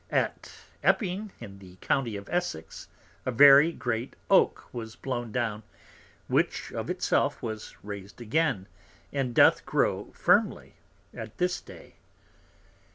At 0.09 0.51
Epping 0.81 1.31
in 1.39 1.59
the 1.59 1.75
County 1.75 2.15
of 2.15 2.27
Essex, 2.27 2.87
a 3.23 3.29
very 3.29 3.71
great 3.71 4.15
Oak 4.31 4.67
was 4.73 4.95
blown 4.95 5.31
down, 5.31 5.61
which 6.27 6.71
of 6.73 6.89
it 6.89 7.03
self 7.03 7.43
was 7.43 7.75
raised 7.83 8.19
again, 8.19 8.67
and 9.13 9.35
doth 9.35 9.63
grow 9.63 10.05
firmly 10.13 10.73
at 11.13 11.37
this 11.37 11.61
Day. 11.61 11.97